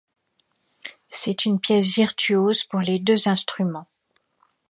C'est 1.09 1.45
une 1.45 1.59
pièce 1.59 1.85
virtuose 1.93 2.63
pour 2.63 2.79
les 2.79 2.97
deux 2.97 3.27
instruments. 3.27 3.87